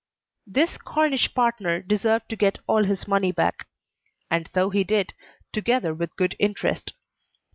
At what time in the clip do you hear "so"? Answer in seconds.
4.47-4.71